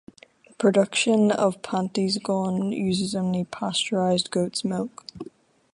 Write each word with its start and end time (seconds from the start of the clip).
The 0.47 0.55
production 0.57 1.29
of 1.31 1.61
Pantysgawn 1.61 2.71
uses 2.75 3.13
only 3.13 3.43
pasteurised 3.45 4.31
goat's 4.31 4.65
milk. 4.65 5.05